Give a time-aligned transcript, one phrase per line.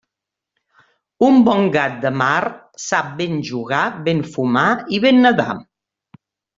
[1.27, 2.33] El bon gat de mar
[2.87, 5.51] sap ben jugar, ben fumar i ben nedar.